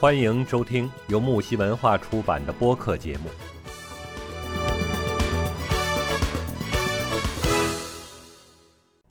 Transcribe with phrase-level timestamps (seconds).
[0.00, 3.28] 欢迎收听由木西文化出版的播客节目。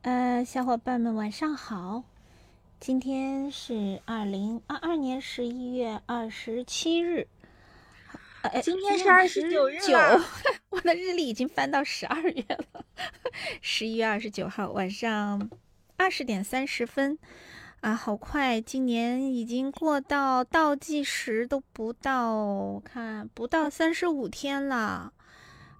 [0.02, 2.04] 呃，小伙伴们晚上好，
[2.80, 7.28] 今天是二零二二年十一月二十七日。
[8.42, 9.78] 呃，今天是二十九日
[10.71, 12.84] 我的日历已经翻到十二月了，
[13.62, 15.52] 十一月二十九号晚上
[15.98, 17.20] 二十点三十分。
[17.82, 18.59] 啊，好快！
[18.59, 25.13] 今年已经过到倒计时都不到，我看不到三十五天了。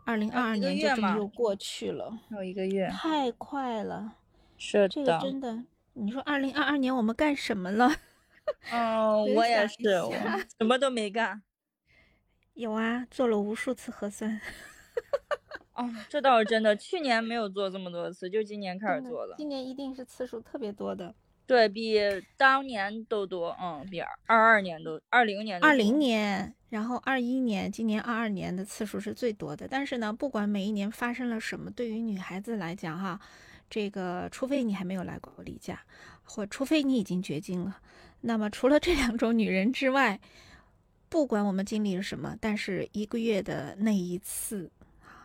[0.05, 4.15] 二零二二年就这么又过去了，还有一个月，太快了。
[4.57, 5.65] 是的，这个真的。
[5.93, 7.91] 你说二零二二年我们干什么了？
[8.71, 10.13] 哦，我也是，我
[10.57, 11.41] 什么都没干。
[12.55, 14.39] 有啊，做了无数次核酸。
[15.75, 16.73] 哦，这倒是真的。
[16.77, 19.35] 去年没有做这么多次，就今年开始做了。
[19.38, 21.13] 今年一定是次数特别多的。
[21.49, 21.99] 对比
[22.38, 29.67] 当年都多，嗯，比二二年都二零年二零年，然后二一年，今年二二年的次数是最多的。
[29.67, 33.19] 但是呢，不管每一年发生了什么，对于女孩子来讲，哈，
[33.67, 35.81] 这个除非你还没有来过例假，
[36.23, 37.80] 或除非你已经绝经了，
[38.22, 40.19] 那么除了这两种女人之外，
[41.09, 44.69] 不管我们经历了什么，但是一个月的那一次，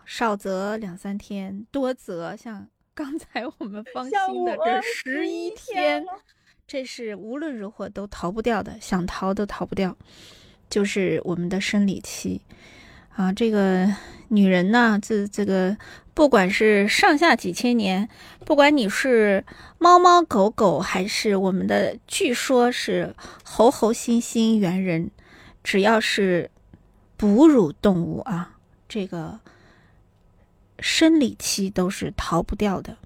[0.06, 2.66] 少则两三天，多则像。
[2.94, 6.04] 刚才我们 放心的这十一天，
[6.66, 9.96] 这是无论如何都逃不掉的，想逃都逃不掉，
[10.70, 12.40] 就是我们的生理期
[13.16, 13.32] 啊。
[13.32, 13.92] 这个
[14.28, 15.76] 女人呢，这这个
[16.14, 18.08] 不管是上下几千年，
[18.46, 19.44] 不管你是
[19.78, 25.10] 猫猫狗狗，还是我们的据说是猴猴猩猩猿人，
[25.64, 26.50] 只要是
[27.16, 28.56] 哺乳动物啊，
[28.88, 29.40] 这个。
[30.78, 32.96] 生理期都是逃不掉的。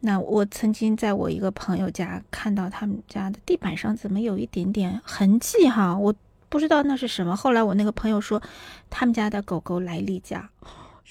[0.00, 6.14] 那我曾经在我一个朋友家看到他们家的地板上怎么有一点点痕迹哈，我
[6.48, 7.36] 不知道那是什么。
[7.36, 8.42] 后来我那个朋友说，
[8.88, 10.48] 他们家的狗狗来例假，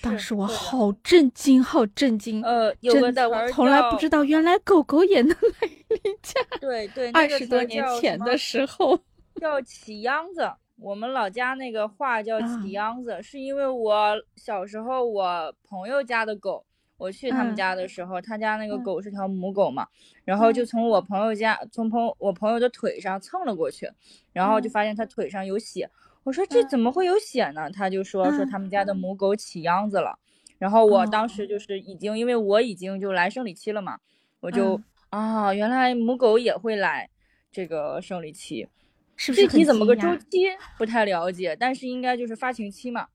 [0.02, 2.44] 当时我好震惊，好震惊。
[2.44, 6.42] 呃，真的，我从来不知道原来狗狗也能来例假。
[6.60, 9.00] 对对，二十多年前的时候
[9.40, 10.50] 叫起秧子。
[10.82, 16.66] 我们老家那个话叫起秧子，是因为我小时候我朋友家的狗，
[16.98, 19.88] 我去他们家的时候，他家那个狗是条母狗嘛，
[20.24, 23.92] 然后就从我朋友家，从朋我朋友的腿上蹭了过去，
[24.32, 25.90] 然后就发现他腿上有血，
[26.24, 27.70] 我说这怎么会有血呢？
[27.70, 30.18] 他就说说他们家的母狗起秧子了，
[30.58, 34.00] 然后我当时就是已经，因为我已经就来生理期了嘛，
[34.40, 34.80] 我就
[35.10, 37.10] 啊，原来母狗也会来
[37.52, 38.70] 这个生理期。
[39.20, 40.48] 具体怎么个周期
[40.78, 43.08] 不太了解，但是应该就是发情期嘛，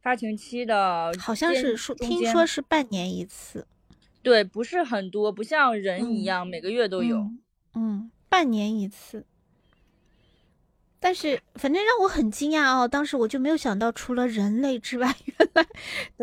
[0.00, 3.66] 发情期的好像是说听说是半年一次，
[4.22, 7.28] 对，不是很多，不像人一样每个月都有，
[7.74, 9.26] 嗯，半年一次。
[11.00, 15.66] 但是反正让我很惊讶哦，当时我就没有想到，除了人类之外， 原来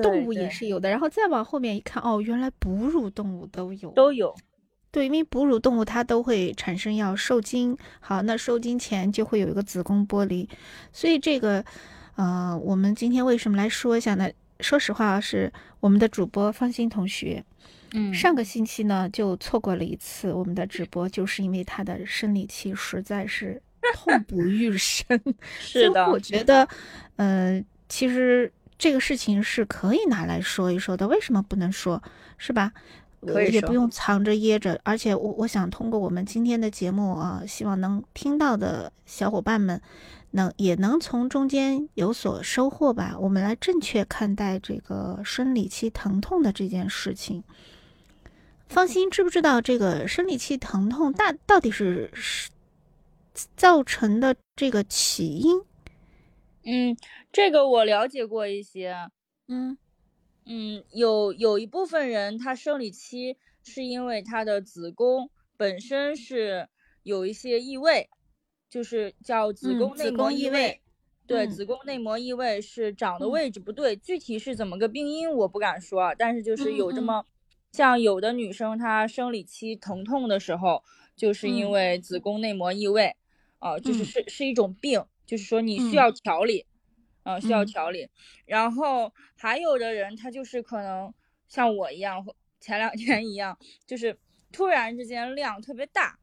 [0.04, 0.90] 动物也是有的。
[0.90, 4.36] 然后再往后面一看，哦，原来哺乳动物都有，都有。
[4.96, 10.48] 对，因为哺乳动物它都会产生要受精，好，那受精前就会有一个子宫剥离，
[10.94, 11.66] 所以这个，
[12.16, 14.30] 呃，我们今天为什么来说一下呢？
[14.62, 15.52] 说实话，是
[15.82, 17.44] 我们的主播方心同学，
[17.92, 23.62] 嗯，上个星期呢就错过了一次我们的直播，就是因为他的生理期实在是
[23.96, 25.22] 痛不欲生。
[25.60, 26.66] 是的，我觉得，
[27.18, 32.02] 呃，其实这个事情是可以拿来说一说的，为什么不能说，
[32.38, 32.72] 是吧？
[33.52, 39.82] 也不用藏着掖着，而且我我想通过我们今天的节目啊，希望能听到的小伙伴们，
[40.32, 43.16] 能也能从中间有所收获吧。
[43.20, 47.44] 我们来正确看待这个生理期疼痛的这件事情。
[48.68, 52.50] 放心，知不知道这个生理期疼痛大到底是是
[53.56, 55.62] 造成的这个起因？
[56.64, 56.98] 嗯，
[57.32, 58.96] 这个我了解过一些，
[59.48, 59.78] 嗯。
[60.46, 66.70] 嗯，有有一部分人，他生理期是因为他的子宫本身是
[67.04, 68.10] 有一些异位，
[68.70, 70.82] 就是叫子宫内膜异位。
[71.28, 77.26] 对，子宫内膜异位是长的位置不对，具体是怎么个病因我不敢说，但是就是有这么，
[77.72, 80.84] 像有的女生她生理期疼痛的时候，
[81.16, 83.16] 就是因为子宫内膜异位，
[83.58, 86.68] 啊，就是是是一种病，就是说你需要调理。
[87.26, 88.08] 嗯，需要调理，
[88.46, 91.12] 然后还有的人他就是可能
[91.48, 92.24] 像我一样，
[92.60, 94.16] 前两天一样，就是
[94.52, 96.18] 突然之间量特别大，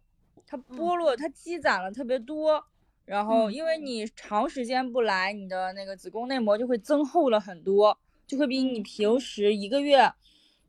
[0.47, 2.65] 它剥落，它积攒了特别多，
[3.05, 10.09] 然后因为你长时间不来，你的那个子宫内膜就会增厚了很多，就会比你平时一个月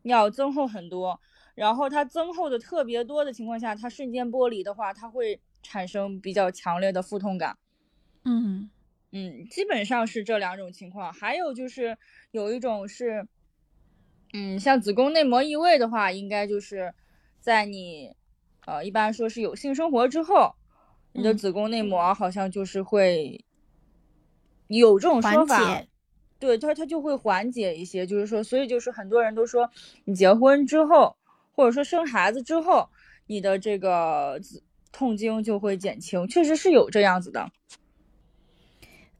[0.02, 1.22] 要增厚很多，
[1.54, 7.56] 然后它增厚的特别多的情况下，它瞬间剥离的话，它会产生比较强烈的腹痛感。
[8.26, 8.68] 嗯
[9.16, 11.14] 嗯，基本上是这两种情况。
[11.14, 11.96] 还有就是
[12.32, 13.28] 有一种是，
[14.34, 16.96] 嗯，像子宫内膜异位的话，应该就是
[17.40, 18.16] 在你
[18.66, 20.56] 呃，一般说是有性生活之后，
[21.12, 23.46] 你的子宫内膜好像就是会
[24.68, 25.84] 有这种说法。
[26.40, 29.70] 对它，它就会缓解一些，就是说，所以就是很多人都说，
[30.06, 31.16] 你结婚之后，
[31.54, 32.90] 或者说生孩子之后，
[33.28, 34.42] 你的这个
[34.92, 37.52] 痛经就会减轻，确实是有这样子的。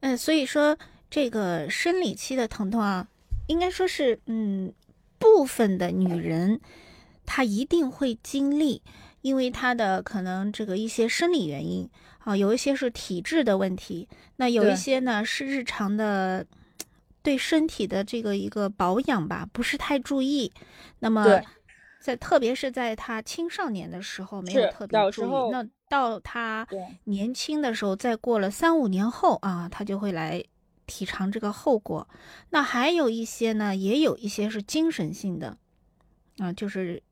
[0.04, 0.76] 嗯，所以说
[1.08, 3.08] 这个生理期的疼痛啊，
[3.46, 4.70] 应该说是，嗯，
[5.18, 6.60] 部分的女人
[7.24, 8.82] 她一定会经历，
[9.22, 14.06] 因为她的可能这个一些生理原因啊，有一些是体质的问题，
[14.36, 16.46] 那有一些呢是日常的。
[17.24, 20.52] 对身体的这个一个保养吧，不是太注意。
[20.98, 21.40] 那么，
[22.04, 26.68] 在特别是在他青少年的时候没有特别注意，那到他
[27.04, 30.44] 年轻的时候，再过了三五年后啊，他就会来
[30.84, 32.06] 体尝这个后果。
[32.50, 35.56] 那还有一些呢，也有一些是精神性的
[36.36, 37.02] 啊，就是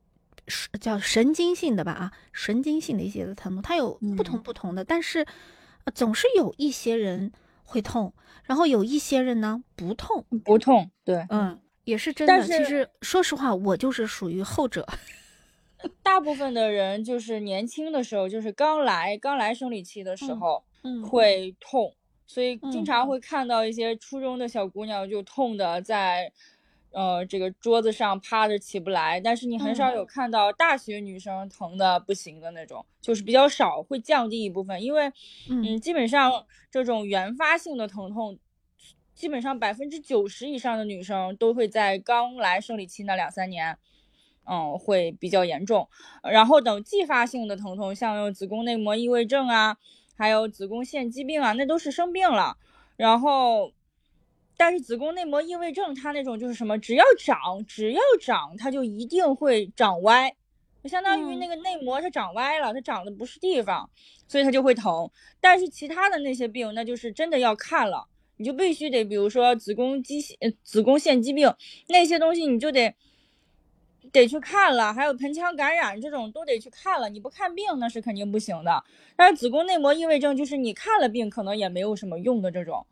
[0.79, 5.25] 叫神经性的吧啊，神经性的一些的疼痛，它有不同不同的，但是
[5.95, 7.31] 总是有一些人
[7.63, 8.13] 会痛。
[8.43, 12.41] 然后有一些人呢不痛不痛，对，嗯，也是真的。
[12.45, 14.87] 其实说实话，我就是属于后者。
[16.01, 21.93] 大部分的人就是年轻的时候，就是刚来刚来生理期的时候，嗯，会痛，
[22.25, 26.31] 所以经常会看到一些初中的小姑娘就痛的在。
[26.95, 35.11] 呃，这个桌子上趴着起不来，但是你很少有看到大学女生疼的不行的那种，就是比较少，会降低一部分，因为，
[35.49, 38.37] 嗯，基本上这种原发性的疼痛，
[39.13, 43.77] 基本上百分之九十以上的女生都会在刚来生理期那两三年，
[44.45, 45.87] 嗯，会比较严重，
[46.23, 49.77] 然后等继发性的疼痛，像有子宫内膜异位症啊，
[50.17, 52.57] 还有子宫腺肌病啊，那都是生病了，
[52.95, 53.71] 然后。
[54.55, 60.31] 但是子宫内膜异位症，它那种就是什么，只要长，只要长，它就一定会长歪，
[60.83, 63.89] 就相当于那个内膜它长歪了，它长的不是地方，
[64.27, 65.09] 所以它就会疼。
[65.41, 68.07] 但是其他的那些病，那就是真的要看了，
[68.43, 71.49] 你就必须得，比如说子宫肌呃子宫腺肌病
[71.87, 72.93] 那些东西，你就得
[74.11, 78.83] 得去看了，还有盆腔感染这种都得去看了，你不看病那是肯定不行的。
[79.15, 82.85] 但是子宫内膜异位症就是你看了病，可能也没有什么用的这种。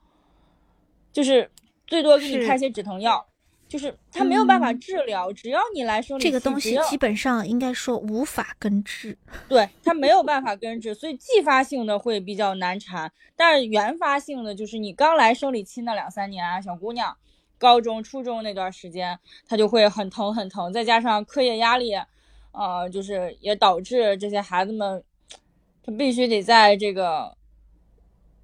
[1.12, 1.52] 就是
[1.86, 3.28] 最多给你开些止疼药，
[3.72, 5.32] 就是它没有办法治疗。
[5.32, 9.18] 只要你来生理这个东西基本上应该说无法根治。
[9.48, 13.10] 对，它没有办法根治，所以继发性的会比较难缠。
[13.38, 17.16] 但是原发性的，就是你刚来生理期那两三年啊，小姑娘，
[17.58, 21.94] 高中、初中那段时间，她就会很疼很疼，再加上课业压力，
[22.52, 25.02] 呃，就是也导致这些孩子们，
[25.82, 27.38] 他必须得在这个。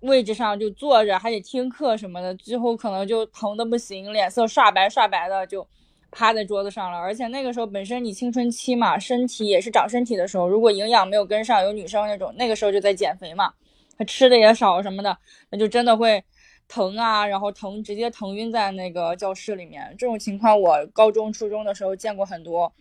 [0.01, 5.67] 位置上就坐着，还得听课什么的，最后可能就疼的不行，脸色刷白刷白的，就
[6.11, 6.97] 趴在桌子上了。
[6.97, 13.53] 而且那个时候本身你青春期嘛，身体也是长身体的时候，如果营养没有跟上，有女生那种那个时候就在减肥嘛，
[13.97, 15.17] 她吃的也少什么的，
[15.49, 16.23] 那就真的会
[16.67, 19.95] 疼啊，然后疼直接疼晕在那个教室里面。
[19.97, 22.71] 这种情况我高中初中的时候见过很多。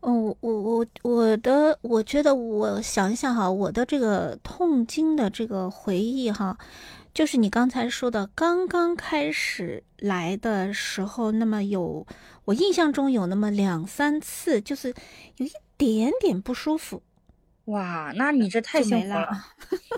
[0.00, 6.56] 哦，我我我的，我觉得我想一想哈，我的这个痛经的这个回忆哈，
[7.12, 12.06] 就是你刚才说的刚刚开始来的时候，那么有
[12.44, 14.94] 我印象中有那么两三次，就是
[15.36, 17.02] 有一点点不舒服。
[17.64, 19.28] 哇，那你这太幸福了，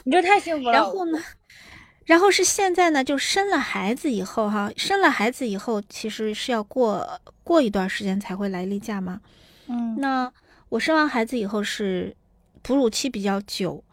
[0.04, 0.72] 你这太幸福 了。
[0.72, 1.22] 然后呢，
[2.06, 9.20] 然后是现在呢，就生了孩子以后哈，生了孩子以后，其实是要过过一段时间才会来例假嘛。
[9.70, 10.32] 嗯，那
[10.68, 12.16] 我生完孩子以后是
[12.62, 13.84] 哺乳期比较久，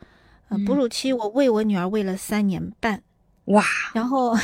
[0.50, 3.04] 呃，哺乳期我喂我女儿喂了三年半，
[3.46, 4.36] 哇，然后，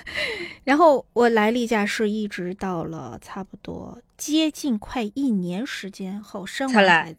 [0.64, 7.18] 然后我来例假是一直到了差不多接近快一年时间后生完孩子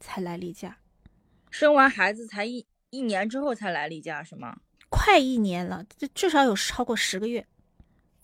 [0.00, 0.78] 才来例假，
[1.50, 4.56] 生完孩子才一一年之后才来例假是吗？
[4.88, 5.84] 快一年了，
[6.14, 7.46] 至少有超过十个月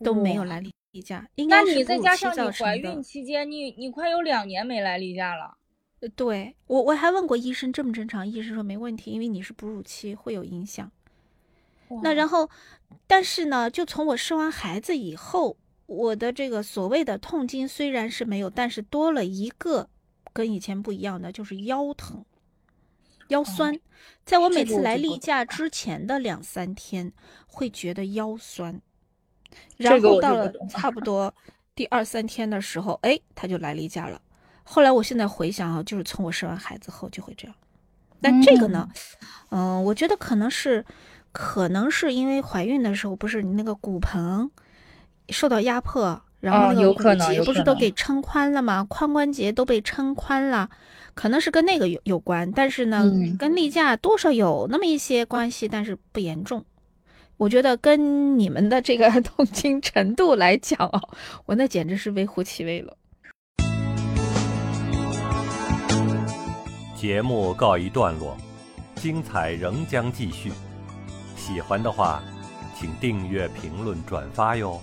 [0.03, 0.73] 都没有来例。
[0.93, 5.57] 例假，那你再加上你怀孕期间，你你快有两年没来例假了。
[6.01, 10.91] 呃，对我我还问过医生正不正常，医生说没问题，因为你是哺乳期会有影响。
[12.03, 12.49] 那然后，
[13.07, 15.57] 但是呢，就从我生完孩子以后，
[15.87, 19.89] 我的这个所谓的痛经虽然是没有，但是多了一个
[20.33, 22.25] 跟以前不一样的，就是腰疼、
[23.29, 23.79] 腰酸。
[24.25, 27.13] 在我每次来例假之前的两三天，
[27.47, 28.81] 会觉得腰酸。
[29.76, 31.32] 然后到了差不多
[31.75, 34.21] 第二三天的时候，哎，他就来例假了。
[34.64, 37.54] 后来我现在回想啊，就是从我生完孩子后就会这样。
[38.21, 38.88] 但这个呢，
[39.50, 40.85] 嗯，我觉得可能是，
[41.32, 44.49] 可能是因为怀孕的时候不是你那个骨盆
[45.30, 48.87] 受到压迫，然后那个骨节不是都给撑宽了吗？
[48.88, 50.71] 髋关节都被撑宽了，
[51.14, 52.52] 可能是跟那个有有关。
[52.52, 56.64] 但是呢，跟例假多少有那么一些关系，但是不严重。
[57.43, 61.09] 我觉得跟你们的这个 痛经程度来讲哦，
[61.45, 62.97] 我那简直是微乎其微了。
[66.95, 68.37] 节目告一段落，
[68.95, 70.53] 精彩仍将继续。
[71.37, 72.23] 喜欢的话，
[72.79, 74.81] 请订阅、评论、转发哟。